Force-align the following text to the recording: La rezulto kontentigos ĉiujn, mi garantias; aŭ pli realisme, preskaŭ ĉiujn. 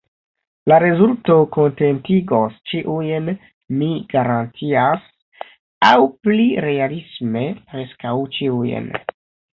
La 0.71 0.77
rezulto 0.83 1.35
kontentigos 1.55 2.55
ĉiujn, 2.71 3.29
mi 3.81 3.91
garantias; 4.15 5.05
aŭ 5.91 5.95
pli 6.29 6.49
realisme, 6.67 7.47
preskaŭ 7.75 8.19
ĉiujn. 8.39 8.95